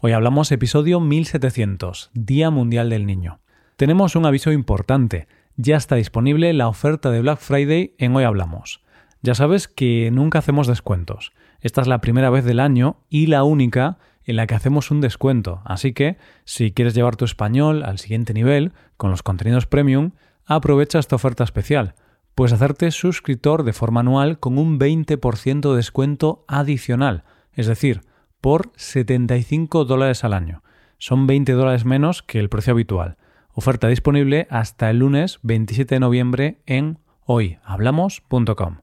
Hoy 0.00 0.12
hablamos 0.12 0.52
episodio 0.52 1.00
1700, 1.00 2.12
Día 2.14 2.50
Mundial 2.50 2.88
del 2.88 3.04
Niño. 3.04 3.40
Tenemos 3.74 4.14
un 4.14 4.26
aviso 4.26 4.52
importante. 4.52 5.26
Ya 5.56 5.76
está 5.76 5.96
disponible 5.96 6.52
la 6.52 6.68
oferta 6.68 7.10
de 7.10 7.20
Black 7.20 7.40
Friday 7.40 7.96
en 7.98 8.14
Hoy 8.14 8.22
Hablamos. 8.22 8.80
Ya 9.22 9.34
sabes 9.34 9.66
que 9.66 10.12
nunca 10.12 10.38
hacemos 10.38 10.68
descuentos. 10.68 11.32
Esta 11.60 11.80
es 11.80 11.88
la 11.88 12.00
primera 12.00 12.30
vez 12.30 12.44
del 12.44 12.60
año 12.60 13.00
y 13.08 13.26
la 13.26 13.42
única 13.42 13.98
en 14.22 14.36
la 14.36 14.46
que 14.46 14.54
hacemos 14.54 14.92
un 14.92 15.00
descuento. 15.00 15.62
Así 15.64 15.92
que, 15.92 16.16
si 16.44 16.70
quieres 16.70 16.94
llevar 16.94 17.16
tu 17.16 17.24
español 17.24 17.82
al 17.82 17.98
siguiente 17.98 18.32
nivel, 18.34 18.74
con 18.96 19.10
los 19.10 19.24
contenidos 19.24 19.66
premium, 19.66 20.12
aprovecha 20.46 21.00
esta 21.00 21.16
oferta 21.16 21.42
especial. 21.42 21.96
Puedes 22.36 22.52
hacerte 22.52 22.92
suscriptor 22.92 23.64
de 23.64 23.72
forma 23.72 23.98
anual 23.98 24.38
con 24.38 24.58
un 24.58 24.78
20% 24.78 25.70
de 25.72 25.76
descuento 25.76 26.44
adicional. 26.46 27.24
Es 27.52 27.66
decir, 27.66 28.02
por 28.40 28.72
75 28.76 29.84
dólares 29.84 30.24
al 30.24 30.32
año. 30.32 30.62
Son 30.98 31.26
20 31.26 31.52
dólares 31.52 31.84
menos 31.84 32.22
que 32.22 32.38
el 32.38 32.48
precio 32.48 32.72
habitual. 32.72 33.16
Oferta 33.52 33.88
disponible 33.88 34.46
hasta 34.50 34.90
el 34.90 34.98
lunes 34.98 35.38
27 35.42 35.96
de 35.96 36.00
noviembre 36.00 36.62
en 36.66 36.98
hoyhablamos.com. 37.24 38.78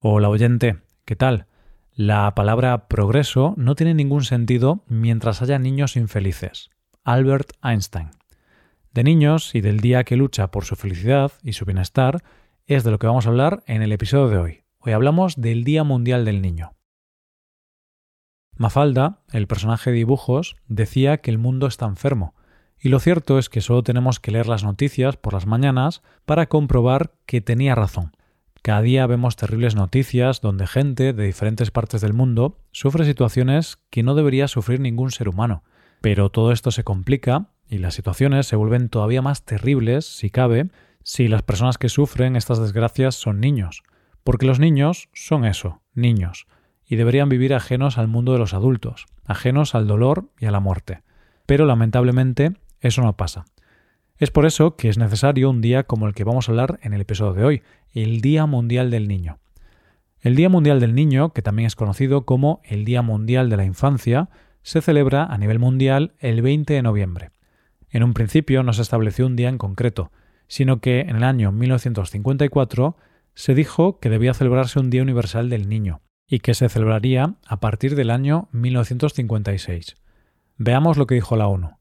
Hola 0.00 0.28
oyente, 0.28 0.78
¿qué 1.04 1.16
tal? 1.16 1.46
La 1.92 2.34
palabra 2.34 2.88
progreso 2.88 3.54
no 3.56 3.74
tiene 3.74 3.94
ningún 3.94 4.24
sentido 4.24 4.84
mientras 4.88 5.42
haya 5.42 5.58
niños 5.58 5.96
infelices. 5.96 6.70
Albert 7.04 7.52
Einstein. 7.62 8.10
De 8.92 9.04
niños 9.04 9.54
y 9.54 9.60
del 9.60 9.80
día 9.80 10.04
que 10.04 10.16
lucha 10.16 10.50
por 10.50 10.64
su 10.64 10.76
felicidad 10.76 11.32
y 11.42 11.52
su 11.52 11.64
bienestar 11.64 12.22
es 12.66 12.84
de 12.84 12.90
lo 12.90 12.98
que 12.98 13.06
vamos 13.06 13.26
a 13.26 13.30
hablar 13.30 13.62
en 13.66 13.82
el 13.82 13.92
episodio 13.92 14.28
de 14.28 14.38
hoy. 14.38 14.60
Hoy 14.78 14.92
hablamos 14.92 15.40
del 15.40 15.64
Día 15.64 15.84
Mundial 15.84 16.24
del 16.24 16.40
Niño. 16.40 16.72
Mafalda, 18.56 19.20
el 19.32 19.46
personaje 19.46 19.90
de 19.90 19.96
dibujos, 19.96 20.56
decía 20.68 21.18
que 21.18 21.30
el 21.30 21.38
mundo 21.38 21.66
está 21.66 21.86
enfermo, 21.86 22.34
y 22.82 22.88
lo 22.88 22.98
cierto 22.98 23.38
es 23.38 23.48
que 23.50 23.60
solo 23.60 23.82
tenemos 23.82 24.20
que 24.20 24.30
leer 24.30 24.48
las 24.48 24.64
noticias 24.64 25.16
por 25.16 25.34
las 25.34 25.46
mañanas 25.46 26.02
para 26.24 26.46
comprobar 26.46 27.12
que 27.26 27.42
tenía 27.42 27.74
razón. 27.74 28.12
Cada 28.62 28.82
día 28.82 29.06
vemos 29.06 29.36
terribles 29.36 29.74
noticias 29.74 30.40
donde 30.40 30.66
gente 30.66 31.12
de 31.12 31.24
diferentes 31.24 31.70
partes 31.70 32.00
del 32.00 32.14
mundo 32.14 32.58
sufre 32.72 33.04
situaciones 33.04 33.78
que 33.90 34.02
no 34.02 34.14
debería 34.14 34.48
sufrir 34.48 34.80
ningún 34.80 35.10
ser 35.10 35.28
humano. 35.28 35.62
Pero 36.00 36.30
todo 36.30 36.52
esto 36.52 36.70
se 36.70 36.84
complica 36.84 37.48
y 37.68 37.78
las 37.78 37.94
situaciones 37.94 38.46
se 38.46 38.56
vuelven 38.56 38.88
todavía 38.88 39.22
más 39.22 39.44
terribles, 39.44 40.06
si 40.06 40.30
cabe, 40.30 40.68
si 41.02 41.28
las 41.28 41.42
personas 41.42 41.78
que 41.78 41.88
sufren 41.88 42.36
estas 42.36 42.58
desgracias 42.58 43.14
son 43.14 43.40
niños. 43.40 43.82
Porque 44.24 44.46
los 44.46 44.58
niños 44.58 45.08
son 45.12 45.44
eso, 45.44 45.80
niños 45.94 46.46
y 46.90 46.96
deberían 46.96 47.28
vivir 47.28 47.54
ajenos 47.54 47.98
al 47.98 48.08
mundo 48.08 48.32
de 48.32 48.40
los 48.40 48.52
adultos, 48.52 49.06
ajenos 49.24 49.76
al 49.76 49.86
dolor 49.86 50.24
y 50.40 50.46
a 50.46 50.50
la 50.50 50.58
muerte. 50.58 51.02
Pero 51.46 51.64
lamentablemente 51.64 52.54
eso 52.80 53.00
no 53.02 53.16
pasa. 53.16 53.44
Es 54.18 54.32
por 54.32 54.44
eso 54.44 54.74
que 54.74 54.88
es 54.88 54.98
necesario 54.98 55.50
un 55.50 55.60
día 55.60 55.84
como 55.84 56.08
el 56.08 56.14
que 56.14 56.24
vamos 56.24 56.48
a 56.48 56.52
hablar 56.52 56.80
en 56.82 56.92
el 56.92 57.00
episodio 57.00 57.32
de 57.32 57.44
hoy, 57.44 57.62
el 57.92 58.20
Día 58.20 58.44
Mundial 58.46 58.90
del 58.90 59.06
Niño. 59.06 59.38
El 60.20 60.34
Día 60.34 60.48
Mundial 60.48 60.80
del 60.80 60.96
Niño, 60.96 61.32
que 61.32 61.42
también 61.42 61.68
es 61.68 61.76
conocido 61.76 62.26
como 62.26 62.60
el 62.64 62.84
Día 62.84 63.02
Mundial 63.02 63.50
de 63.50 63.56
la 63.56 63.64
Infancia, 63.64 64.28
se 64.62 64.82
celebra 64.82 65.24
a 65.24 65.38
nivel 65.38 65.60
mundial 65.60 66.14
el 66.18 66.42
20 66.42 66.74
de 66.74 66.82
noviembre. 66.82 67.30
En 67.88 68.02
un 68.02 68.14
principio 68.14 68.64
no 68.64 68.72
se 68.72 68.82
estableció 68.82 69.26
un 69.26 69.36
día 69.36 69.48
en 69.48 69.58
concreto, 69.58 70.10
sino 70.48 70.80
que 70.80 71.02
en 71.02 71.14
el 71.14 71.22
año 71.22 71.52
1954 71.52 72.96
se 73.34 73.54
dijo 73.54 74.00
que 74.00 74.10
debía 74.10 74.34
celebrarse 74.34 74.80
un 74.80 74.90
Día 74.90 75.02
Universal 75.02 75.48
del 75.48 75.68
Niño, 75.68 76.00
y 76.30 76.38
que 76.38 76.54
se 76.54 76.68
celebraría 76.68 77.34
a 77.44 77.58
partir 77.58 77.96
del 77.96 78.08
año 78.08 78.48
1956. 78.52 79.96
Veamos 80.56 80.96
lo 80.96 81.06
que 81.06 81.16
dijo 81.16 81.36
la 81.36 81.48
ONU. 81.48 81.72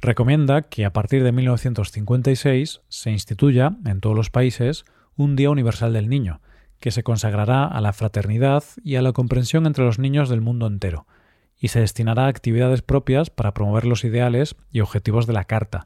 Recomienda 0.00 0.62
que 0.62 0.86
a 0.86 0.94
partir 0.94 1.22
de 1.22 1.30
1956 1.30 2.80
se 2.88 3.10
instituya 3.10 3.76
en 3.84 4.00
todos 4.00 4.16
los 4.16 4.30
países 4.30 4.86
un 5.14 5.36
Día 5.36 5.50
Universal 5.50 5.92
del 5.92 6.08
Niño, 6.08 6.40
que 6.80 6.90
se 6.90 7.02
consagrará 7.02 7.66
a 7.66 7.80
la 7.82 7.92
fraternidad 7.92 8.64
y 8.82 8.96
a 8.96 9.02
la 9.02 9.12
comprensión 9.12 9.66
entre 9.66 9.84
los 9.84 9.98
niños 9.98 10.30
del 10.30 10.40
mundo 10.40 10.66
entero, 10.66 11.06
y 11.60 11.68
se 11.68 11.80
destinará 11.80 12.24
a 12.24 12.28
actividades 12.28 12.80
propias 12.80 13.28
para 13.28 13.52
promover 13.52 13.84
los 13.84 14.04
ideales 14.04 14.56
y 14.72 14.80
objetivos 14.80 15.26
de 15.26 15.34
la 15.34 15.44
Carta, 15.44 15.84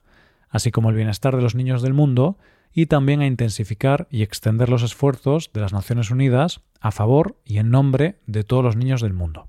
así 0.49 0.71
como 0.71 0.91
el 0.91 0.97
bienestar 0.97 1.35
de 1.35 1.43
los 1.43 1.57
niños 1.57 1.83
del 1.83 1.93
mundo 1.93 2.39
y 2.73 2.87
también 2.87 3.21
a 3.21 3.27
intensificar 3.27 4.07
y 4.11 4.23
extender 4.23 4.69
los 4.69 4.85
esfuerzos 4.85 5.51
de 5.53 5.61
las 5.61 5.73
Naciones 5.73 6.11
Unidas 6.11 6.63
a 6.81 6.91
favor 6.91 7.37
y 7.45 7.59
en 7.59 7.71
nombre 7.71 8.17
de 8.27 8.45
todos 8.45 8.65
los 8.65 8.77
niños 8.77 9.01
del 9.01 9.13
mundo. 9.13 9.49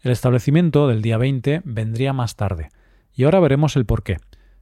El 0.00 0.10
establecimiento 0.10 0.88
del 0.88 1.02
día 1.02 1.16
20 1.16 1.62
vendría 1.64 2.12
más 2.12 2.36
tarde, 2.36 2.70
y 3.14 3.24
ahora 3.24 3.40
veremos 3.40 3.76
el 3.76 3.86
por 3.86 4.02
qué. 4.02 4.18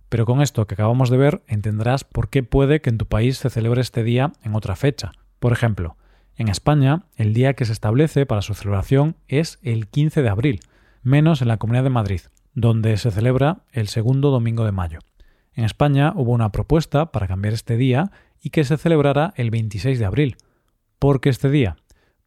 Pero 0.08 0.26
con 0.26 0.42
esto 0.42 0.66
que 0.66 0.74
acabamos 0.74 1.08
de 1.08 1.16
ver 1.16 1.42
entenderás 1.46 2.04
por 2.04 2.28
qué 2.28 2.42
puede 2.42 2.80
que 2.80 2.90
en 2.90 2.98
tu 2.98 3.06
país 3.06 3.38
se 3.38 3.48
celebre 3.48 3.80
este 3.80 4.02
día 4.02 4.32
en 4.42 4.54
otra 4.54 4.76
fecha. 4.76 5.12
Por 5.38 5.52
ejemplo, 5.52 5.96
en 6.36 6.48
España, 6.48 7.04
el 7.16 7.32
día 7.32 7.54
que 7.54 7.64
se 7.64 7.72
establece 7.72 8.26
para 8.26 8.42
su 8.42 8.54
celebración 8.54 9.16
es 9.28 9.58
el 9.62 9.88
15 9.88 10.22
de 10.22 10.28
abril, 10.28 10.60
menos 11.02 11.42
en 11.42 11.48
la 11.48 11.58
Comunidad 11.58 11.84
de 11.84 11.90
Madrid, 11.90 12.20
donde 12.54 12.96
se 12.96 13.10
celebra 13.10 13.62
el 13.72 13.88
segundo 13.88 14.30
domingo 14.30 14.64
de 14.64 14.72
mayo. 14.72 14.98
En 15.54 15.64
España 15.64 16.12
hubo 16.16 16.32
una 16.32 16.52
propuesta 16.52 17.12
para 17.12 17.28
cambiar 17.28 17.54
este 17.54 17.76
día 17.76 18.10
y 18.42 18.50
que 18.50 18.64
se 18.64 18.78
celebrara 18.78 19.32
el 19.36 19.50
26 19.50 19.98
de 19.98 20.04
abril. 20.04 20.36
¿Por 21.00 21.22
qué 21.22 21.30
este 21.30 21.48
día? 21.48 21.78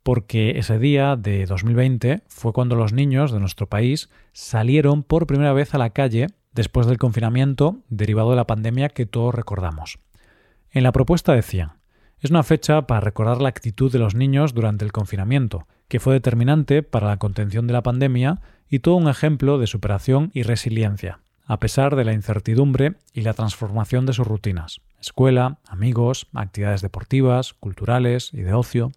Porque 0.02 0.58
ese 0.58 0.80
día 0.80 1.16
de 1.16 1.46
2020 1.46 2.24
fue 2.28 2.54
cuando 2.54 2.76
los 2.76 2.92
niños 2.92 3.32
de 3.32 3.40
nuestro 3.40 3.70
país 3.70 4.10
salieron 4.32 5.04
por 5.04 5.28
primera 5.28 5.54
vez 5.54 5.76
a 5.76 5.78
la 5.78 5.92
calle 5.92 6.30
después 6.54 6.88
del 6.88 6.98
confinamiento 6.98 7.84
derivado 7.90 8.32
de 8.32 8.36
la 8.36 8.48
pandemia 8.48 8.90
que 8.90 9.06
todos 9.06 9.36
recordamos. 9.36 10.00
En 10.72 10.82
la 10.82 10.92
propuesta 10.92 11.34
decían, 11.34 11.74
es 12.20 12.32
una 12.32 12.42
fecha 12.42 12.88
para 12.88 13.00
recordar 13.00 13.44
la 13.44 13.50
actitud 13.50 13.92
de 13.92 14.00
los 14.00 14.16
niños 14.16 14.56
durante 14.56 14.86
el 14.86 14.92
confinamiento, 14.92 15.68
que 15.88 16.00
fue 16.00 16.16
determinante 16.16 16.82
para 16.82 17.06
la 17.06 17.18
contención 17.18 17.68
de 17.68 17.74
la 17.74 17.84
pandemia 17.84 18.42
y 18.68 18.80
todo 18.80 18.96
un 18.96 19.08
ejemplo 19.08 19.60
de 19.60 19.68
superación 19.68 20.32
y 20.34 20.42
resiliencia 20.42 21.20
a 21.46 21.60
pesar 21.60 21.96
de 21.96 22.06
la 22.06 22.14
incertidumbre 22.14 22.96
y 23.14 23.22
la 23.22 23.34
transformación 23.34 24.06
de 24.06 24.14
sus 24.14 24.28
rutinas, 24.28 24.82
escuela, 25.00 25.60
amigos, 25.68 26.28
actividades 26.34 26.82
deportivas, 26.82 27.54
culturales 27.54 28.34
y 28.34 28.42
de 28.42 28.54
ocio. 28.54 28.92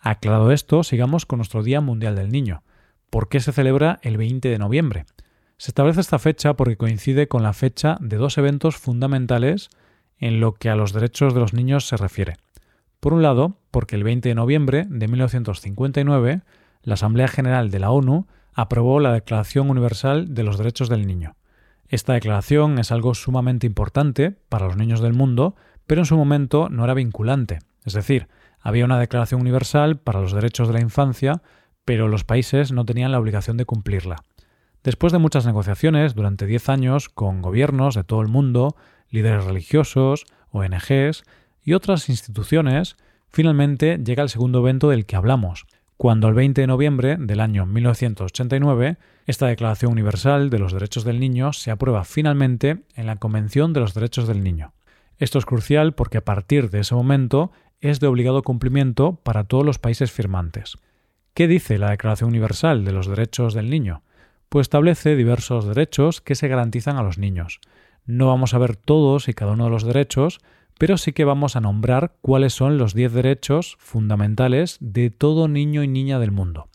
Aclarado 0.00 0.52
esto, 0.52 0.82
sigamos 0.82 1.26
con 1.26 1.38
nuestro 1.38 1.62
Día 1.62 1.80
Mundial 1.80 2.16
del 2.16 2.30
Niño. 2.30 2.62
¿Por 3.10 3.28
qué 3.28 3.40
se 3.40 3.52
celebra 3.52 3.98
el 4.02 4.16
20 4.16 4.48
de 4.48 4.58
noviembre? 4.58 5.06
Se 5.58 5.70
establece 5.70 6.00
esta 6.00 6.18
fecha 6.18 6.54
porque 6.54 6.76
coincide 6.76 7.28
con 7.28 7.42
la 7.42 7.52
fecha 7.52 7.96
de 8.00 8.16
dos 8.16 8.36
eventos 8.38 8.76
fundamentales 8.76 9.70
en 10.18 10.40
lo 10.40 10.54
que 10.54 10.70
a 10.70 10.76
los 10.76 10.92
derechos 10.92 11.34
de 11.34 11.40
los 11.40 11.54
niños 11.54 11.86
se 11.86 11.96
refiere. 11.96 12.36
Por 13.00 13.12
un 13.12 13.22
lado, 13.22 13.58
porque 13.70 13.96
el 13.96 14.04
20 14.04 14.28
de 14.28 14.34
noviembre 14.34 14.86
de 14.88 15.08
1959 15.08 16.42
la 16.86 16.94
Asamblea 16.94 17.26
General 17.26 17.70
de 17.70 17.80
la 17.80 17.90
ONU 17.90 18.26
aprobó 18.54 19.00
la 19.00 19.12
Declaración 19.12 19.70
Universal 19.70 20.34
de 20.34 20.44
los 20.44 20.56
Derechos 20.56 20.88
del 20.88 21.06
Niño. 21.06 21.34
Esta 21.88 22.14
declaración 22.14 22.78
es 22.78 22.90
algo 22.90 23.14
sumamente 23.14 23.66
importante 23.66 24.32
para 24.48 24.66
los 24.66 24.76
niños 24.76 25.00
del 25.00 25.12
mundo, 25.12 25.54
pero 25.86 26.00
en 26.00 26.06
su 26.06 26.16
momento 26.16 26.68
no 26.68 26.84
era 26.84 26.94
vinculante. 26.94 27.60
Es 27.84 27.92
decir, 27.92 28.28
había 28.60 28.84
una 28.84 28.98
declaración 28.98 29.40
universal 29.40 29.98
para 29.98 30.20
los 30.20 30.32
derechos 30.32 30.66
de 30.66 30.74
la 30.74 30.80
infancia, 30.80 31.42
pero 31.84 32.08
los 32.08 32.24
países 32.24 32.72
no 32.72 32.84
tenían 32.84 33.12
la 33.12 33.20
obligación 33.20 33.56
de 33.56 33.64
cumplirla. 33.64 34.16
Después 34.82 35.12
de 35.12 35.18
muchas 35.18 35.46
negociaciones 35.46 36.14
durante 36.14 36.46
diez 36.46 36.68
años 36.68 37.08
con 37.08 37.42
gobiernos 37.42 37.94
de 37.94 38.04
todo 38.04 38.22
el 38.22 38.28
mundo, 38.28 38.76
líderes 39.10 39.44
religiosos, 39.44 40.26
ONGs 40.50 41.22
y 41.62 41.74
otras 41.74 42.08
instituciones, 42.08 42.96
finalmente 43.28 43.98
llega 44.04 44.22
el 44.22 44.28
segundo 44.28 44.60
evento 44.60 44.88
del 44.88 45.06
que 45.06 45.16
hablamos, 45.16 45.66
cuando 45.96 46.28
el 46.28 46.34
20 46.34 46.60
de 46.60 46.66
noviembre 46.66 47.16
del 47.18 47.40
año 47.40 47.64
1989 47.64 48.98
esta 49.26 49.46
Declaración 49.46 49.92
Universal 49.92 50.50
de 50.50 50.58
los 50.58 50.72
Derechos 50.72 51.04
del 51.04 51.20
Niño 51.20 51.52
se 51.52 51.70
aprueba 51.70 52.04
finalmente 52.04 52.84
en 52.94 53.06
la 53.06 53.16
Convención 53.16 53.72
de 53.72 53.80
los 53.80 53.94
Derechos 53.94 54.28
del 54.28 54.44
Niño. 54.44 54.72
Esto 55.18 55.38
es 55.38 55.46
crucial 55.46 55.94
porque 55.94 56.18
a 56.18 56.24
partir 56.24 56.70
de 56.70 56.80
ese 56.80 56.94
momento 56.94 57.50
es 57.80 57.98
de 57.98 58.06
obligado 58.06 58.42
cumplimiento 58.42 59.16
para 59.22 59.44
todos 59.44 59.64
los 59.64 59.78
países 59.78 60.12
firmantes. 60.12 60.76
¿Qué 61.34 61.48
dice 61.48 61.78
la 61.78 61.90
Declaración 61.90 62.28
Universal 62.28 62.84
de 62.84 62.92
los 62.92 63.08
Derechos 63.08 63.54
del 63.54 63.70
Niño? 63.70 64.02
Pues 64.48 64.66
establece 64.66 65.16
diversos 65.16 65.66
derechos 65.66 66.20
que 66.20 66.34
se 66.34 66.48
garantizan 66.48 66.98
a 66.98 67.02
los 67.02 67.18
niños. 67.18 67.60
No 68.04 68.28
vamos 68.28 68.54
a 68.54 68.58
ver 68.58 68.76
todos 68.76 69.28
y 69.28 69.34
cada 69.34 69.52
uno 69.52 69.64
de 69.64 69.70
los 69.70 69.84
derechos, 69.84 70.40
pero 70.78 70.98
sí 70.98 71.12
que 71.12 71.24
vamos 71.24 71.56
a 71.56 71.60
nombrar 71.60 72.16
cuáles 72.20 72.52
son 72.52 72.78
los 72.78 72.94
10 72.94 73.12
derechos 73.12 73.76
fundamentales 73.78 74.76
de 74.80 75.10
todo 75.10 75.48
niño 75.48 75.82
y 75.82 75.88
niña 75.88 76.18
del 76.18 76.32
mundo. 76.32 76.68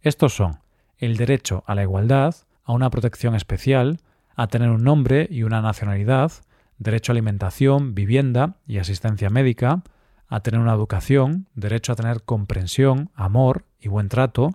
Estos 0.00 0.34
son 0.34 0.60
el 0.98 1.16
derecho 1.16 1.64
a 1.66 1.74
la 1.74 1.82
igualdad, 1.82 2.34
a 2.64 2.72
una 2.72 2.90
protección 2.90 3.34
especial, 3.34 3.98
a 4.36 4.46
tener 4.46 4.70
un 4.70 4.84
nombre 4.84 5.26
y 5.30 5.42
una 5.42 5.60
nacionalidad, 5.60 6.32
derecho 6.78 7.12
a 7.12 7.14
alimentación, 7.14 7.94
vivienda 7.94 8.56
y 8.66 8.78
asistencia 8.78 9.30
médica, 9.30 9.82
a 10.28 10.40
tener 10.40 10.60
una 10.60 10.72
educación, 10.72 11.48
derecho 11.54 11.92
a 11.92 11.96
tener 11.96 12.22
comprensión, 12.22 13.10
amor 13.14 13.64
y 13.80 13.88
buen 13.88 14.08
trato, 14.08 14.50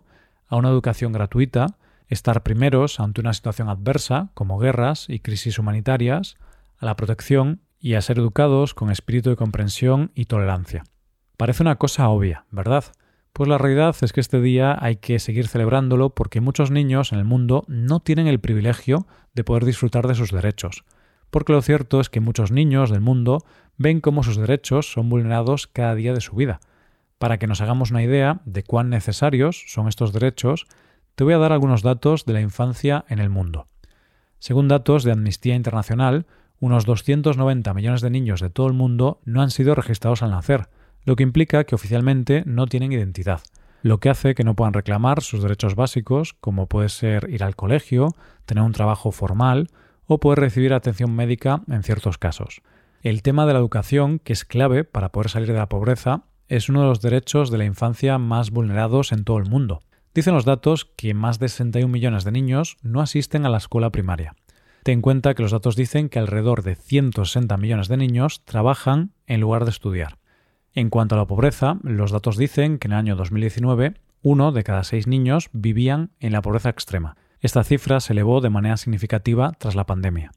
a 0.47 0.55
una 0.55 0.69
educación 0.69 1.11
gratuita, 1.11 1.75
estar 2.07 2.41
primeros 2.41 2.99
ante 2.99 3.21
una 3.21 3.33
situación 3.33 3.67
adversa, 3.69 4.29
como 4.33 4.57
guerras 4.57 5.05
y 5.09 5.19
crisis 5.19 5.59
humanitarias, 5.59 6.37
a 6.79 6.85
la 6.85 6.95
protección 6.95 7.61
y 7.79 7.93
a 7.93 8.01
ser 8.01 8.19
educados 8.19 8.73
con 8.73 8.91
espíritu 8.91 9.29
de 9.29 9.35
comprensión 9.35 10.11
y 10.15 10.25
tolerancia. 10.25 10.83
Parece 11.37 11.63
una 11.63 11.75
cosa 11.75 12.09
obvia, 12.09 12.45
¿verdad? 12.51 12.83
Pues 13.33 13.47
la 13.47 13.59
realidad 13.59 13.95
es 14.01 14.13
que 14.13 14.19
este 14.19 14.41
día 14.41 14.75
hay 14.79 14.95
que 14.95 15.19
seguir 15.19 15.47
celebrándolo 15.47 16.09
porque 16.09 16.41
muchos 16.41 16.71
niños 16.71 17.13
en 17.13 17.19
el 17.19 17.25
mundo 17.25 17.65
no 17.67 17.99
tienen 17.99 18.25
el 18.25 18.39
privilegio 18.39 19.05
de 19.35 19.43
poder 19.43 19.63
disfrutar 19.63 20.07
de 20.07 20.15
sus 20.15 20.31
derechos. 20.31 20.83
Porque 21.29 21.53
lo 21.53 21.61
cierto 21.61 21.99
es 21.99 22.09
que 22.09 22.19
muchos 22.19 22.51
niños 22.51 22.89
del 22.89 23.01
mundo 23.01 23.45
ven 23.77 24.01
cómo 24.01 24.23
sus 24.23 24.37
derechos 24.37 24.91
son 24.91 25.09
vulnerados 25.09 25.67
cada 25.67 25.93
día 25.93 26.13
de 26.13 26.21
su 26.21 26.35
vida. 26.35 26.59
Para 27.19 27.37
que 27.37 27.45
nos 27.45 27.61
hagamos 27.61 27.91
una 27.91 28.01
idea 28.01 28.41
de 28.45 28.63
cuán 28.63 28.89
necesarios 28.89 29.63
son 29.67 29.87
estos 29.87 30.13
derechos, 30.13 30.65
te 31.13 31.23
voy 31.23 31.33
a 31.33 31.39
dar 31.39 31.51
algunos 31.51 31.83
datos 31.83 32.25
de 32.25 32.33
la 32.33 32.41
infancia 32.41 33.05
en 33.07 33.19
el 33.19 33.29
mundo. 33.29 33.67
Según 34.39 34.67
datos 34.67 35.03
de 35.03 35.11
Amnistía 35.11 35.55
Internacional, 35.55 36.25
unos 36.59 36.85
290 36.85 37.73
millones 37.73 38.01
de 38.01 38.09
niños 38.09 38.41
de 38.41 38.49
todo 38.49 38.67
el 38.67 38.73
mundo 38.73 39.19
no 39.25 39.41
han 39.41 39.51
sido 39.51 39.75
registrados 39.75 40.23
al 40.23 40.31
nacer, 40.31 40.69
lo 41.05 41.15
que 41.15 41.23
implica 41.23 41.63
que 41.63 41.75
oficialmente 41.75 42.43
no 42.45 42.67
tienen 42.67 42.91
identidad, 42.91 43.41
lo 43.81 43.99
que 43.99 44.09
hace 44.09 44.35
que 44.35 44.43
no 44.43 44.55
puedan 44.55 44.73
reclamar 44.73 45.21
sus 45.21 45.41
derechos 45.41 45.75
básicos, 45.75 46.33
como 46.33 46.67
puede 46.67 46.89
ser 46.89 47.29
ir 47.29 47.43
al 47.43 47.55
colegio, 47.55 48.15
tener 48.45 48.63
un 48.63 48.73
trabajo 48.73 49.11
formal 49.11 49.69
o 50.05 50.19
poder 50.19 50.39
recibir 50.39 50.73
atención 50.73 51.15
médica 51.15 51.61
en 51.69 51.83
ciertos 51.83 52.17
casos. 52.17 52.61
El 53.03 53.21
tema 53.21 53.45
de 53.45 53.53
la 53.53 53.59
educación, 53.59 54.19
que 54.19 54.33
es 54.33 54.43
clave 54.43 54.83
para 54.83 55.11
poder 55.11 55.29
salir 55.29 55.49
de 55.49 55.59
la 55.59 55.69
pobreza, 55.69 56.23
es 56.47 56.69
uno 56.69 56.81
de 56.81 56.87
los 56.87 57.01
derechos 57.01 57.51
de 57.51 57.57
la 57.57 57.65
infancia 57.65 58.17
más 58.17 58.51
vulnerados 58.51 59.11
en 59.11 59.23
todo 59.23 59.37
el 59.37 59.49
mundo. 59.49 59.81
Dicen 60.15 60.33
los 60.33 60.45
datos 60.45 60.85
que 60.97 61.13
más 61.13 61.39
de 61.39 61.49
61 61.49 61.91
millones 61.91 62.23
de 62.23 62.31
niños 62.31 62.77
no 62.81 63.01
asisten 63.01 63.45
a 63.45 63.49
la 63.49 63.57
escuela 63.57 63.91
primaria. 63.91 64.33
Ten 64.87 64.99
en 64.99 65.01
cuenta 65.01 65.33
que 65.33 65.41
los 65.41 65.51
datos 65.51 65.75
dicen 65.75 66.07
que 66.07 66.17
alrededor 66.17 66.63
de 66.63 66.77
160 66.77 67.57
millones 67.57 67.89
de 67.89 67.97
niños 67.97 68.45
trabajan 68.45 69.11
en 69.25 69.41
lugar 69.41 69.65
de 69.65 69.71
estudiar. 69.71 70.17
En 70.73 70.89
cuanto 70.89 71.15
a 71.15 71.17
la 71.17 71.27
pobreza, 71.27 71.77
los 71.83 72.11
datos 72.11 72.37
dicen 72.37 72.77
que 72.77 72.87
en 72.87 72.93
el 72.93 72.99
año 72.99 73.17
2019 73.17 73.95
uno 74.21 74.53
de 74.53 74.63
cada 74.63 74.85
seis 74.85 75.05
niños 75.05 75.49
vivían 75.51 76.11
en 76.21 76.31
la 76.31 76.41
pobreza 76.41 76.69
extrema. 76.69 77.17
Esta 77.41 77.65
cifra 77.65 77.99
se 77.99 78.13
elevó 78.13 78.39
de 78.39 78.49
manera 78.49 78.77
significativa 78.77 79.51
tras 79.59 79.75
la 79.75 79.85
pandemia. 79.85 80.31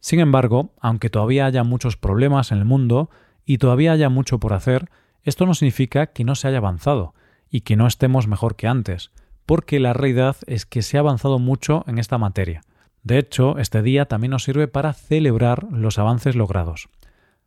Sin 0.00 0.18
embargo, 0.18 0.74
aunque 0.80 1.08
todavía 1.08 1.46
haya 1.46 1.62
muchos 1.62 1.96
problemas 1.96 2.50
en 2.50 2.58
el 2.58 2.64
mundo 2.64 3.08
y 3.46 3.58
todavía 3.58 3.92
haya 3.92 4.08
mucho 4.08 4.40
por 4.40 4.52
hacer, 4.52 4.90
esto 5.22 5.46
no 5.46 5.54
significa 5.54 6.08
que 6.08 6.24
no 6.24 6.34
se 6.34 6.48
haya 6.48 6.58
avanzado 6.58 7.14
y 7.48 7.60
que 7.60 7.76
no 7.76 7.86
estemos 7.86 8.26
mejor 8.26 8.56
que 8.56 8.66
antes 8.66 9.12
porque 9.46 9.78
la 9.78 9.92
realidad 9.92 10.38
es 10.48 10.66
que 10.66 10.82
se 10.82 10.96
ha 10.96 11.00
avanzado 11.00 11.38
mucho 11.38 11.84
en 11.86 11.98
esta 11.98 12.18
materia. 12.18 12.62
De 13.02 13.18
hecho, 13.18 13.58
este 13.58 13.82
día 13.82 14.06
también 14.06 14.30
nos 14.30 14.44
sirve 14.44 14.68
para 14.68 14.92
celebrar 14.92 15.66
los 15.70 15.98
avances 15.98 16.36
logrados. 16.36 16.88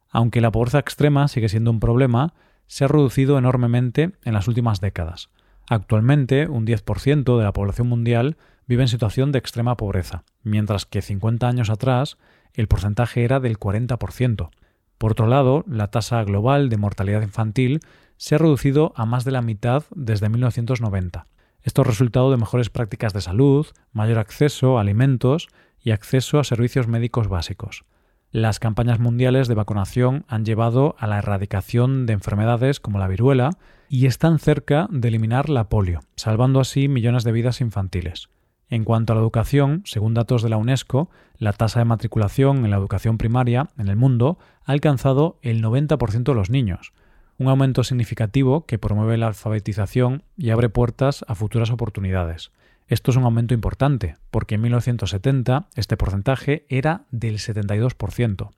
Aunque 0.10 0.42
la 0.42 0.52
pobreza 0.52 0.80
extrema 0.80 1.28
sigue 1.28 1.50
siendo 1.50 1.72
un 1.72 1.80
problema, 1.80 2.34
se 2.68 2.86
ha 2.86 2.88
reducido 2.88 3.38
enormemente 3.38 4.12
en 4.24 4.34
las 4.34 4.48
últimas 4.48 4.82
décadas. 4.82 5.30
Actualmente, 5.68 6.48
un 6.48 6.66
10% 6.66 7.38
de 7.38 7.44
la 7.44 7.54
población 7.54 7.88
mundial 7.88 8.38
vive 8.68 8.84
en 8.84 8.88
situación 8.88 9.32
de 9.32 9.40
extrema 9.40 9.78
pobreza, 9.78 10.24
mientras 10.44 10.86
que 10.86 11.02
50 11.02 11.48
años 11.48 11.70
atrás 11.70 12.18
el 12.54 12.68
porcentaje 12.68 13.24
era 13.24 13.40
del 13.40 13.60
40%. 13.60 14.50
Por 14.98 15.12
otro 15.12 15.28
lado, 15.28 15.64
la 15.68 15.88
tasa 15.88 16.24
global 16.24 16.70
de 16.70 16.78
mortalidad 16.78 17.22
infantil 17.22 17.80
se 18.18 18.36
ha 18.36 18.38
reducido 18.38 18.94
a 18.96 19.06
más 19.06 19.26
de 19.26 19.32
la 19.32 19.42
mitad 19.42 19.84
desde 19.94 20.30
1990. 20.30 21.28
Esto 21.66 21.82
es 21.82 21.88
resultado 21.88 22.30
de 22.30 22.38
mejores 22.38 22.70
prácticas 22.70 23.12
de 23.12 23.22
salud, 23.22 23.66
mayor 23.92 24.20
acceso 24.20 24.78
a 24.78 24.82
alimentos 24.82 25.48
y 25.82 25.90
acceso 25.90 26.38
a 26.40 26.44
servicios 26.44 26.88
médicos 26.88 27.28
básicos. 27.28 27.86
Las 28.30 28.60
campañas 28.60 29.00
mundiales 29.00 29.48
de 29.48 29.56
vacunación 29.56 30.26
han 30.28 30.46
llevado 30.46 30.96
a 31.00 31.08
la 31.08 31.18
erradicación 31.18 32.06
de 32.06 32.14
enfermedades 32.14 32.80
como 32.80 33.00
la 33.00 33.08
viruela 33.08 33.50
y 33.90 34.06
están 34.06 34.38
cerca 34.38 34.88
de 34.92 35.08
eliminar 35.08 35.50
la 35.50 35.68
polio, 35.68 36.02
salvando 36.16 36.60
así 36.60 36.88
millones 36.88 37.24
de 37.24 37.32
vidas 37.32 37.62
infantiles. 37.62 38.30
En 38.70 38.84
cuanto 38.84 39.14
a 39.14 39.16
la 39.16 39.24
educación, 39.24 39.82
según 39.86 40.14
datos 40.14 40.44
de 40.44 40.50
la 40.50 40.58
UNESCO, 40.58 41.10
la 41.40 41.54
tasa 41.54 41.80
de 41.80 41.86
matriculación 41.86 42.64
en 42.64 42.70
la 42.70 42.78
educación 42.78 43.18
primaria 43.18 43.70
en 43.80 43.88
el 43.88 43.96
mundo 43.96 44.38
ha 44.66 44.72
alcanzado 44.72 45.40
el 45.42 45.64
90% 45.64 46.26
de 46.26 46.36
los 46.36 46.52
niños, 46.52 46.94
un 47.38 47.48
aumento 47.48 47.84
significativo 47.84 48.66
que 48.66 48.80
promueve 48.80 49.18
la 49.18 49.28
alfabetización 49.28 50.24
y 50.38 50.50
abre 50.52 50.70
puertas 50.70 51.26
a 51.28 51.36
futuras 51.36 51.72
oportunidades. 51.72 52.52
Esto 52.88 53.12
es 53.12 53.18
un 53.18 53.24
aumento 53.24 53.54
importante, 53.54 54.16
porque 54.32 54.56
en 54.56 54.62
1970 54.62 55.68
este 55.76 55.98
porcentaje 55.98 56.66
era 56.70 57.06
del 57.12 57.40
72%. 57.40 58.52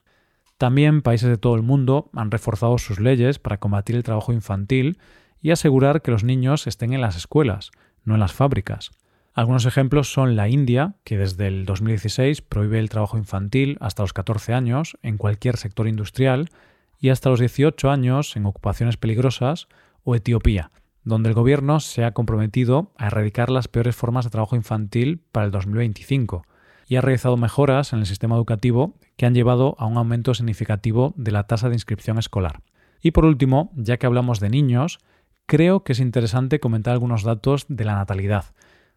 También 0.58 1.02
países 1.02 1.30
de 1.30 1.38
todo 1.38 1.56
el 1.56 1.62
mundo 1.62 2.10
han 2.14 2.32
reforzado 2.32 2.78
sus 2.78 3.00
leyes 3.00 3.40
para 3.40 3.58
combatir 3.58 3.96
el 3.96 4.04
trabajo 4.04 4.34
infantil 4.34 4.98
y 5.42 5.52
asegurar 5.52 6.02
que 6.02 6.12
los 6.12 6.24
niños 6.24 6.68
estén 6.68 6.94
en 6.94 7.02
las 7.02 7.16
escuelas, 7.16 7.72
no 8.04 8.16
en 8.16 8.20
las 8.20 8.34
fábricas. 8.34 8.92
Algunos 9.34 9.66
ejemplos 9.66 10.12
son 10.12 10.36
la 10.36 10.50
India, 10.50 10.96
que 11.04 11.18
desde 11.18 11.48
el 11.48 11.66
2016 11.66 12.42
prohíbe 12.42 12.80
el 12.80 12.90
trabajo 12.90 13.20
infantil 13.20 13.78
hasta 13.80 14.02
los 14.02 14.14
14 14.14 14.54
años 14.54 14.98
en 15.04 15.18
cualquier 15.18 15.58
sector 15.58 15.88
industrial 15.88 16.50
y 17.00 17.10
hasta 17.10 17.30
los 17.30 17.40
18 17.40 17.90
años 17.90 18.36
en 18.36 18.46
ocupaciones 18.46 18.98
peligrosas, 18.98 19.68
o 20.04 20.16
Etiopía, 20.16 20.72
donde 21.04 21.30
el 21.30 21.36
gobierno 21.36 21.80
se 21.80 22.04
ha 22.04 22.14
comprometido 22.14 22.92
a 22.98 23.08
erradicar 23.08 23.50
las 23.50 23.68
peores 23.68 23.96
formas 23.96 24.26
de 24.26 24.32
trabajo 24.32 24.56
infantil 24.56 25.22
para 25.32 25.46
el 25.46 25.52
2025 25.52 26.44
y 26.88 26.96
ha 26.96 27.02
realizado 27.02 27.38
mejoras 27.38 27.94
en 27.94 28.00
el 28.00 28.06
sistema 28.06 28.36
educativo 28.36 28.96
que 29.18 29.26
han 29.26 29.34
llevado 29.34 29.76
a 29.78 29.86
un 29.86 29.98
aumento 29.98 30.34
significativo 30.34 31.14
de 31.18 31.32
la 31.32 31.44
tasa 31.44 31.70
de 31.70 31.76
inscripción 31.76 32.18
escolar. 32.18 32.62
Y 33.02 33.12
por 33.12 33.26
último, 33.26 33.72
ya 33.76 33.98
que 33.98 34.06
hablamos 34.06 34.40
de 34.40 34.50
niños, 34.50 35.00
creo 35.46 35.84
que 35.84 35.94
es 35.94 36.00
interesante 36.00 36.60
comentar 36.60 36.94
algunos 36.94 37.24
datos 37.24 37.66
de 37.68 37.86
la 37.86 37.96
natalidad, 37.96 38.46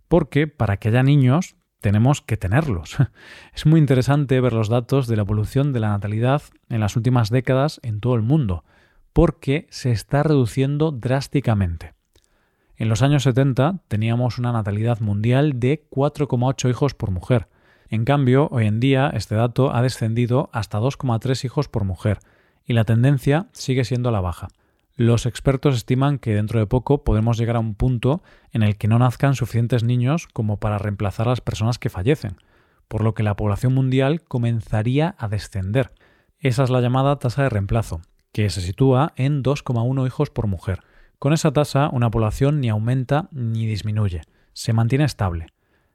porque 0.09 0.47
para 0.47 0.77
que 0.77 0.89
haya 0.89 1.03
niños 1.03 1.57
tenemos 1.81 2.21
que 2.21 2.37
tenerlos. 2.37 2.97
Es 3.55 3.67
muy 3.67 3.81
interesante 3.81 4.41
ver 4.41 4.53
los 4.53 4.69
datos 4.69 5.07
de 5.07 5.17
la 5.17 5.23
evolución 5.23 5.73
de 5.73 5.81
la 5.81 5.89
natalidad 5.89 6.43
en 6.69 6.81
las 6.81 6.97
últimas 6.97 7.31
décadas 7.31 7.81
en 7.83 8.01
todo 8.01 8.15
el 8.15 8.23
mundo, 8.23 8.65
porque 9.13 9.67
se 9.71 9.91
está 9.91 10.23
reduciendo 10.23 10.93
drásticamente. 10.93 11.95
En 12.77 12.89
los 12.89 13.03
años 13.03 13.25
70 13.25 13.81
teníamos 13.89 14.39
una 14.39 14.53
natalidad 14.53 15.01
mundial 15.01 15.61
de 15.61 15.87
4,8 15.91 16.71
hijos 16.71 16.95
por 16.95 17.11
mujer. 17.11 17.49
En 17.89 18.05
cambio, 18.05 18.49
hoy 18.53 18.67
en 18.67 18.81
día 18.81 19.11
este 19.13 19.35
dato 19.35 19.75
ha 19.75 19.83
descendido 19.83 20.49
hasta 20.53 20.79
2,3 20.79 21.45
hijos 21.45 21.69
por 21.69 21.85
mujer, 21.85 22.21
y 22.65 22.73
la 22.73 22.85
tendencia 22.85 23.49
sigue 23.53 23.85
siendo 23.85 24.09
a 24.09 24.13
la 24.13 24.21
baja. 24.21 24.49
Los 25.03 25.25
expertos 25.25 25.77
estiman 25.77 26.19
que 26.19 26.35
dentro 26.35 26.61
de 26.61 26.67
poco 26.67 27.05
podemos 27.05 27.39
llegar 27.39 27.57
a 27.57 27.61
un 27.61 27.75
punto 27.75 28.23
en 28.53 28.63
el 28.63 28.77
que 28.77 28.87
no 28.87 28.99
nazcan 28.99 29.35
suficientes 29.35 29.83
niños 29.83 30.29
como 30.31 30.59
para 30.59 30.77
reemplazar 30.77 31.27
a 31.27 31.31
las 31.31 31.41
personas 31.41 31.79
que 31.79 31.89
fallecen, 31.89 32.37
por 32.87 33.03
lo 33.03 33.15
que 33.15 33.23
la 33.23 33.35
población 33.35 33.73
mundial 33.73 34.21
comenzaría 34.21 35.15
a 35.17 35.29
descender. 35.29 35.91
Esa 36.39 36.65
es 36.65 36.69
la 36.69 36.83
llamada 36.83 37.19
tasa 37.19 37.45
de 37.45 37.49
reemplazo, 37.49 38.03
que 38.33 38.51
se 38.51 38.61
sitúa 38.61 39.15
en 39.17 39.43
2,1 39.43 40.07
hijos 40.07 40.29
por 40.29 40.49
mujer. 40.49 40.81
Con 41.19 41.33
esa 41.33 41.51
tasa, 41.51 41.89
una 41.91 42.11
población 42.11 42.61
ni 42.61 42.69
aumenta 42.69 43.31
ni 43.33 43.65
disminuye, 43.65 44.21
se 44.53 44.75
mantiene 44.75 45.05
estable. 45.05 45.47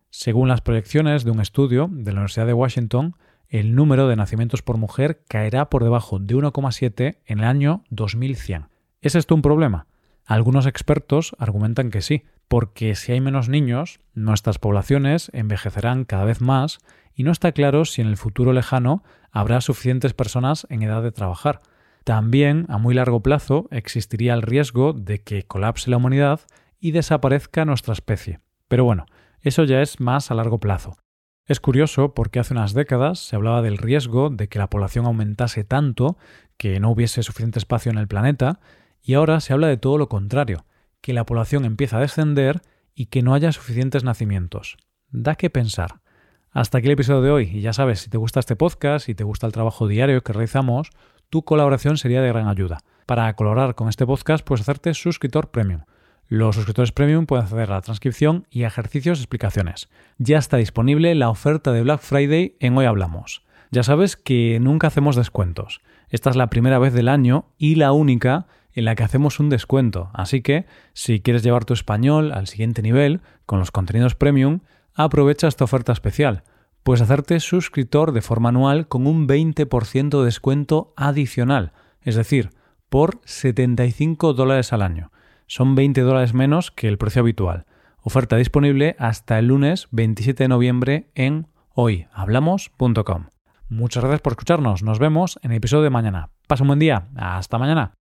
Según 0.09 0.47
las 0.47 0.61
proyecciones 0.61 1.23
de 1.23 1.29
un 1.29 1.41
estudio 1.41 1.89
de 1.91 2.11
la 2.11 2.21
Universidad 2.21 2.47
de 2.47 2.53
Washington, 2.53 3.17
el 3.49 3.75
número 3.75 4.07
de 4.07 4.15
nacimientos 4.15 4.63
por 4.63 4.77
mujer 4.77 5.21
caerá 5.27 5.69
por 5.69 5.83
debajo 5.83 6.17
de 6.17 6.33
1,7 6.33 7.19
en 7.27 7.37
el 7.37 7.45
año 7.45 7.83
2100 7.91 8.73
¿Es 9.05 9.13
esto 9.13 9.35
un 9.35 9.43
problema? 9.43 9.85
Algunos 10.25 10.65
expertos 10.65 11.35
argumentan 11.37 11.91
que 11.91 12.01
sí, 12.01 12.23
porque 12.47 12.95
si 12.95 13.11
hay 13.11 13.21
menos 13.21 13.49
niños, 13.49 13.99
nuestras 14.15 14.57
poblaciones 14.57 15.29
envejecerán 15.31 16.05
cada 16.05 16.25
vez 16.25 16.41
más 16.41 16.79
y 17.13 17.21
no 17.21 17.31
está 17.31 17.51
claro 17.51 17.85
si 17.85 18.01
en 18.01 18.07
el 18.07 18.17
futuro 18.17 18.51
lejano 18.51 19.03
habrá 19.29 19.61
suficientes 19.61 20.15
personas 20.15 20.65
en 20.71 20.81
edad 20.81 21.03
de 21.03 21.11
trabajar. 21.11 21.61
También, 22.03 22.65
a 22.67 22.79
muy 22.79 22.95
largo 22.95 23.21
plazo, 23.21 23.67
existiría 23.69 24.33
el 24.33 24.41
riesgo 24.41 24.93
de 24.93 25.21
que 25.21 25.43
colapse 25.43 25.91
la 25.91 25.97
humanidad 25.97 26.39
y 26.79 26.89
desaparezca 26.89 27.63
nuestra 27.63 27.93
especie. 27.93 28.39
Pero 28.67 28.85
bueno, 28.85 29.05
eso 29.41 29.65
ya 29.65 29.83
es 29.83 29.99
más 29.99 30.31
a 30.31 30.33
largo 30.33 30.59
plazo. 30.59 30.97
Es 31.45 31.59
curioso 31.59 32.15
porque 32.15 32.39
hace 32.39 32.55
unas 32.55 32.73
décadas 32.73 33.19
se 33.19 33.35
hablaba 33.35 33.61
del 33.61 33.77
riesgo 33.77 34.31
de 34.31 34.49
que 34.49 34.57
la 34.57 34.71
población 34.71 35.05
aumentase 35.05 35.63
tanto 35.63 36.17
que 36.57 36.79
no 36.79 36.89
hubiese 36.89 37.21
suficiente 37.21 37.59
espacio 37.59 37.91
en 37.91 37.99
el 37.99 38.07
planeta 38.07 38.61
y 39.05 39.13
ahora 39.13 39.39
se 39.39 39.53
habla 39.53 39.67
de 39.67 39.77
todo 39.77 39.99
lo 39.99 40.09
contrario, 40.09 40.65
que 41.01 41.13
la 41.13 41.25
población 41.25 41.63
empieza 41.63 41.97
a 41.97 42.01
descender 42.01 42.63
y 42.95 43.05
que 43.05 43.21
no 43.21 43.35
haya 43.35 43.51
suficientes 43.51 44.03
nacimientos. 44.03 44.77
Da 45.11 45.35
que 45.35 45.51
pensar. 45.51 46.01
Hasta 46.49 46.79
aquí 46.79 46.87
el 46.87 46.93
episodio 46.93 47.21
de 47.21 47.29
hoy, 47.29 47.51
y 47.53 47.61
ya 47.61 47.71
sabes, 47.71 47.99
si 47.99 48.09
te 48.09 48.17
gusta 48.17 48.39
este 48.39 48.55
podcast 48.55 49.07
y 49.07 49.13
te 49.13 49.23
gusta 49.23 49.45
el 49.45 49.53
trabajo 49.53 49.87
diario 49.87 50.23
que 50.23 50.33
realizamos, 50.33 50.89
tu 51.29 51.43
colaboración 51.43 51.97
sería 51.97 52.21
de 52.21 52.29
gran 52.29 52.47
ayuda. 52.47 52.79
Para 53.05 53.31
colaborar 53.35 53.75
con 53.75 53.89
este 53.89 54.07
podcast 54.07 54.43
puedes 54.43 54.61
hacerte 54.61 54.93
suscriptor 54.95 55.51
premium. 55.51 55.81
Los 56.27 56.55
suscriptores 56.55 56.91
premium 56.91 57.27
pueden 57.27 57.43
acceder 57.43 57.69
a 57.69 57.75
la 57.75 57.81
transcripción 57.81 58.47
y 58.49 58.63
ejercicios 58.63 59.19
explicaciones. 59.19 59.89
Ya 60.17 60.39
está 60.39 60.57
disponible 60.57 61.13
la 61.13 61.29
oferta 61.29 61.71
de 61.71 61.83
Black 61.83 62.01
Friday 62.01 62.55
en 62.59 62.75
Hoy 62.75 62.85
Hablamos. 62.85 63.43
Ya 63.69 63.83
sabes 63.83 64.15
que 64.15 64.59
nunca 64.59 64.87
hacemos 64.87 65.15
descuentos. 65.15 65.81
Esta 66.09 66.31
es 66.31 66.35
la 66.35 66.49
primera 66.49 66.79
vez 66.79 66.93
del 66.93 67.09
año 67.09 67.51
y 67.57 67.75
la 67.75 67.91
única 67.91 68.47
en 68.75 68.85
la 68.85 68.95
que 68.95 69.03
hacemos 69.03 69.39
un 69.39 69.49
descuento. 69.49 70.11
Así 70.13 70.41
que, 70.41 70.65
si 70.93 71.21
quieres 71.21 71.41
llevar 71.41 71.65
tu 71.65 71.73
español 71.73 72.31
al 72.31 72.47
siguiente 72.47 72.81
nivel 72.81 73.21
con 73.45 73.57
los 73.57 73.71
contenidos 73.71 74.15
premium, 74.15 74.59
aprovecha 74.93 75.47
esta 75.47 75.63
oferta 75.63 75.91
especial. 75.91 76.43
Puedes 76.83 77.01
hacerte 77.01 77.39
suscriptor 77.39 78.11
de 78.11 78.21
forma 78.21 78.49
anual 78.49 78.87
con 78.87 79.07
un 79.07 79.27
20% 79.27 80.19
de 80.19 80.25
descuento 80.25 80.93
adicional, 80.95 81.71
es 82.01 82.15
decir, 82.15 82.51
por 82.89 83.19
75 83.25 84.33
dólares 84.33 84.71
al 84.71 84.83
año 84.83 85.11
son 85.47 85.75
20 85.75 86.01
dólares 86.01 86.33
menos 86.33 86.71
que 86.71 86.87
el 86.87 86.97
precio 86.97 87.21
habitual. 87.21 87.65
Oferta 88.01 88.35
disponible 88.35 88.95
hasta 88.99 89.39
el 89.39 89.47
lunes 89.47 89.87
27 89.91 90.43
de 90.43 90.47
noviembre 90.47 91.09
en 91.15 91.47
hoyhablamos.com. 91.73 93.25
Muchas 93.67 94.03
gracias 94.03 94.21
por 94.21 94.33
escucharnos. 94.33 94.83
Nos 94.83 94.99
vemos 94.99 95.39
en 95.41 95.51
el 95.51 95.57
episodio 95.57 95.83
de 95.83 95.89
mañana. 95.89 96.29
Pasa 96.47 96.63
un 96.63 96.67
buen 96.67 96.79
día. 96.79 97.07
Hasta 97.15 97.57
mañana. 97.57 97.93